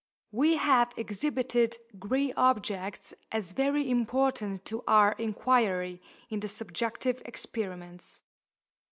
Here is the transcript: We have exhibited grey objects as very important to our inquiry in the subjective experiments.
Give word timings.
We 0.31 0.55
have 0.55 0.93
exhibited 0.97 1.77
grey 1.99 2.33
objects 2.35 3.13
as 3.31 3.53
very 3.53 3.87
important 3.87 4.65
to 4.65 4.83
our 4.87 5.11
inquiry 5.19 6.01
in 6.27 6.39
the 6.39 6.47
subjective 6.49 7.21
experiments. 7.23 8.23